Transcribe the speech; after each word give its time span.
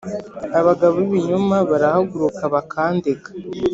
Abagabo 0.59 0.93
b’ibinyoma 0.99 1.57
barahaguruka, 1.69 2.43
bakandega 2.53 3.29